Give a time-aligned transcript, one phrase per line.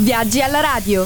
[0.00, 1.04] Viaggi alla radio.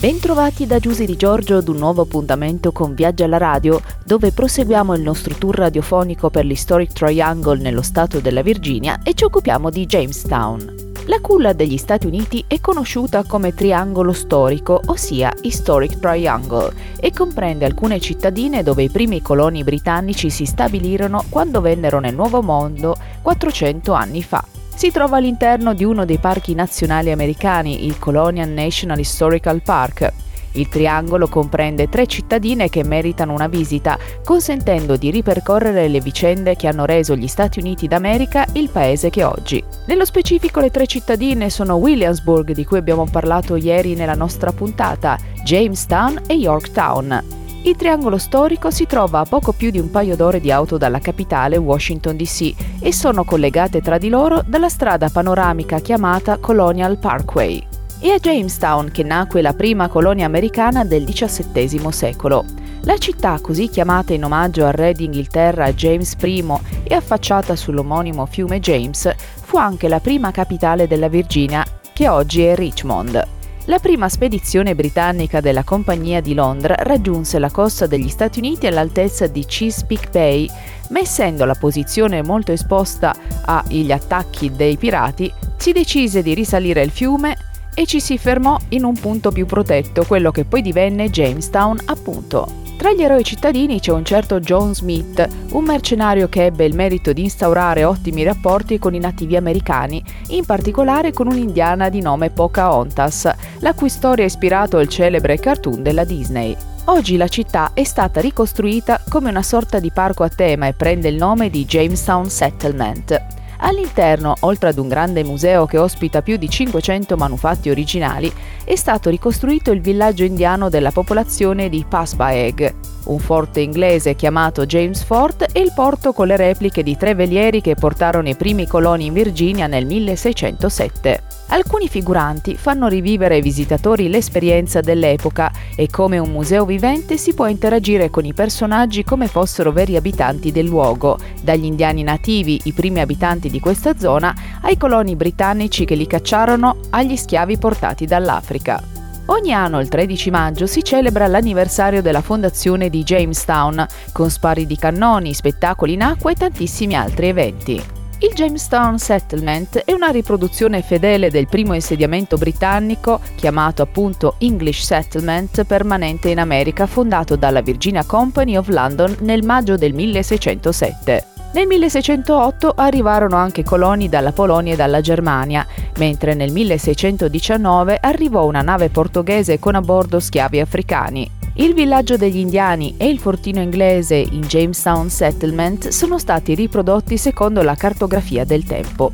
[0.00, 4.94] Bentrovati da Giusy di Giorgio ad un nuovo appuntamento con Viaggi alla radio, dove proseguiamo
[4.94, 9.84] il nostro tour radiofonico per l'Historic Triangle nello stato della Virginia e ci occupiamo di
[9.84, 10.92] Jamestown.
[11.04, 17.66] La culla degli Stati Uniti è conosciuta come triangolo storico, ossia Historic Triangle, e comprende
[17.66, 23.92] alcune cittadine dove i primi coloni britannici si stabilirono quando vennero nel Nuovo Mondo 400
[23.92, 24.53] anni fa.
[24.74, 30.12] Si trova all'interno di uno dei parchi nazionali americani, il Colonial National Historical Park,
[30.54, 36.68] il triangolo comprende tre cittadine che meritano una visita, consentendo di ripercorrere le vicende che
[36.68, 39.62] hanno reso gli Stati Uniti d'America il paese che oggi.
[39.86, 45.18] Nello specifico le tre cittadine sono Williamsburg, di cui abbiamo parlato ieri nella nostra puntata,
[45.42, 47.43] Jamestown e Yorktown.
[47.66, 50.98] Il triangolo storico si trova a poco più di un paio d'ore di auto dalla
[50.98, 57.66] capitale Washington DC e sono collegate tra di loro dalla strada panoramica chiamata Colonial Parkway.
[57.98, 62.44] È a Jamestown che nacque la prima colonia americana del XVII secolo.
[62.82, 66.44] La città, così chiamata in omaggio al re d'Inghilterra James I
[66.82, 72.54] e affacciata sull'omonimo fiume James, fu anche la prima capitale della Virginia, che oggi è
[72.54, 73.33] Richmond.
[73.66, 79.26] La prima spedizione britannica della Compagnia di Londra raggiunse la costa degli Stati Uniti all'altezza
[79.26, 80.46] di Chesapeake Bay,
[80.90, 86.90] ma essendo la posizione molto esposta agli attacchi dei pirati, si decise di risalire il
[86.90, 87.38] fiume
[87.74, 92.63] e ci si fermò in un punto più protetto, quello che poi divenne Jamestown appunto.
[92.84, 97.14] Tra gli eroi cittadini c'è un certo John Smith, un mercenario che ebbe il merito
[97.14, 103.32] di instaurare ottimi rapporti con i nativi americani, in particolare con un'indiana di nome Pocahontas,
[103.60, 106.54] la cui storia ha ispirato il celebre cartoon della Disney.
[106.84, 111.08] Oggi la città è stata ricostruita come una sorta di parco a tema e prende
[111.08, 113.33] il nome di Jamestown Settlement.
[113.58, 118.32] All'interno, oltre ad un grande museo che ospita più di 500 manufatti originali,
[118.64, 122.74] è stato ricostruito il villaggio indiano della popolazione di Pasbaeg,
[123.04, 127.60] un forte inglese chiamato James Fort e il porto con le repliche di tre velieri
[127.60, 131.22] che portarono i primi coloni in Virginia nel 1607.
[131.48, 137.46] Alcuni figuranti fanno rivivere ai visitatori l'esperienza dell'epoca e come un museo vivente si può
[137.46, 143.00] interagire con i personaggi come fossero veri abitanti del luogo, dagli indiani nativi, i primi
[143.00, 148.82] abitanti di questa zona, ai coloni britannici che li cacciarono, agli schiavi portati dall'Africa.
[149.26, 154.76] Ogni anno, il 13 maggio, si celebra l'anniversario della fondazione di Jamestown, con spari di
[154.76, 157.82] cannoni, spettacoli in acqua e tantissimi altri eventi.
[158.18, 165.62] Il Jamestown Settlement è una riproduzione fedele del primo insediamento britannico, chiamato appunto English Settlement,
[165.62, 171.33] permanente in America, fondato dalla Virginia Company of London nel maggio del 1607.
[171.54, 175.64] Nel 1608 arrivarono anche coloni dalla Polonia e dalla Germania,
[175.98, 181.30] mentre nel 1619 arrivò una nave portoghese con a bordo schiavi africani.
[181.54, 187.62] Il villaggio degli indiani e il fortino inglese in Jamestown Settlement sono stati riprodotti secondo
[187.62, 189.12] la cartografia del tempo.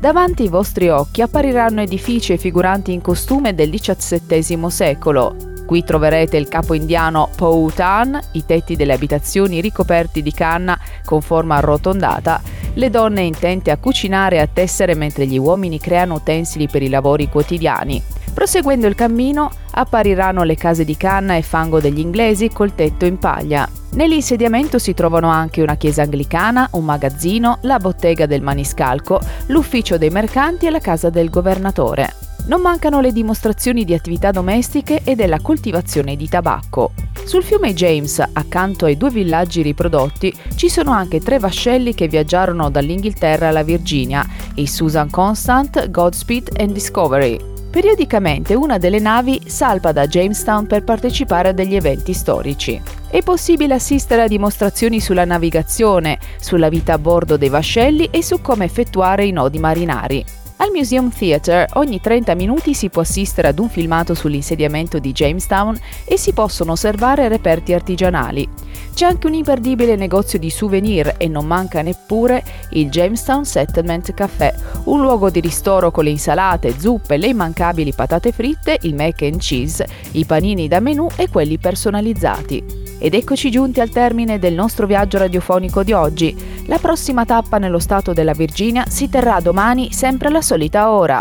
[0.00, 5.51] Davanti ai vostri occhi appariranno edifici e figuranti in costume del XVII secolo.
[5.66, 11.56] Qui troverete il capo indiano Powhatan, i tetti delle abitazioni ricoperti di canna con forma
[11.56, 12.40] arrotondata,
[12.74, 16.88] le donne intente a cucinare e a tessere mentre gli uomini creano utensili per i
[16.88, 18.02] lavori quotidiani.
[18.32, 23.18] Proseguendo il cammino appariranno le case di canna e fango degli inglesi col tetto in
[23.18, 23.68] paglia.
[23.92, 30.08] Nell'insediamento si trovano anche una chiesa anglicana, un magazzino, la bottega del maniscalco, l'ufficio dei
[30.08, 32.31] mercanti e la casa del governatore.
[32.44, 36.92] Non mancano le dimostrazioni di attività domestiche e della coltivazione di tabacco.
[37.24, 42.68] Sul fiume James, accanto ai due villaggi riprodotti, ci sono anche tre vascelli che viaggiarono
[42.68, 44.26] dall'Inghilterra alla Virginia,
[44.56, 47.38] i Susan Constant, Godspeed e Discovery.
[47.70, 52.78] Periodicamente una delle navi salpa da Jamestown per partecipare a degli eventi storici.
[53.08, 58.40] È possibile assistere a dimostrazioni sulla navigazione, sulla vita a bordo dei vascelli e su
[58.42, 60.24] come effettuare i nodi marinari.
[60.62, 65.76] Al Museum Theatre ogni 30 minuti si può assistere ad un filmato sull'insediamento di Jamestown
[66.04, 68.48] e si possono osservare reperti artigianali.
[68.94, 74.54] C'è anche un imperdibile negozio di souvenir e non manca neppure il Jamestown Settlement Café,
[74.84, 79.38] un luogo di ristoro con le insalate, zuppe, le immancabili patate fritte, il mac and
[79.38, 82.81] cheese, i panini da menù e quelli personalizzati.
[83.04, 86.36] Ed eccoci giunti al termine del nostro viaggio radiofonico di oggi.
[86.66, 91.20] La prossima tappa nello stato della Virginia si terrà domani sempre alla solita ora.